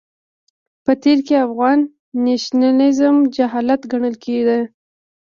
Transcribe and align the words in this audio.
په 0.85 0.91
تېر 1.03 1.17
کې 1.27 1.35
افغان 1.47 1.79
نېشنلېزم 2.25 3.15
جهالت 3.35 3.81
ګڼل 3.91 4.15
کېده. 4.23 4.59